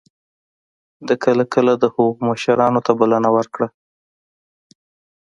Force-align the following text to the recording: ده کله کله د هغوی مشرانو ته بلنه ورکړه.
ده 1.07 1.13
کله 1.23 1.43
کله 1.53 1.73
د 1.77 1.83
هغوی 1.95 2.21
مشرانو 2.29 2.79
ته 2.85 2.91
بلنه 2.99 3.29
ورکړه. 3.35 3.67